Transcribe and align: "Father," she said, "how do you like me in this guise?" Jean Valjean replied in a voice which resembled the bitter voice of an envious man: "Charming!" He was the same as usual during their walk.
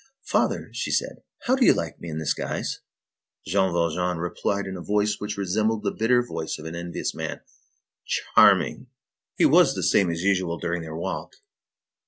"Father," 0.25 0.69
she 0.73 0.89
said, 0.89 1.21
"how 1.43 1.55
do 1.55 1.63
you 1.63 1.73
like 1.75 2.01
me 2.01 2.09
in 2.09 2.17
this 2.17 2.33
guise?" 2.33 2.79
Jean 3.45 3.71
Valjean 3.71 4.17
replied 4.17 4.65
in 4.65 4.75
a 4.75 4.81
voice 4.81 5.17
which 5.19 5.37
resembled 5.37 5.83
the 5.83 5.91
bitter 5.91 6.23
voice 6.23 6.57
of 6.57 6.65
an 6.65 6.75
envious 6.75 7.13
man: 7.13 7.41
"Charming!" 8.07 8.87
He 9.37 9.45
was 9.45 9.75
the 9.75 9.83
same 9.83 10.09
as 10.09 10.23
usual 10.23 10.57
during 10.57 10.81
their 10.81 10.95
walk. 10.95 11.33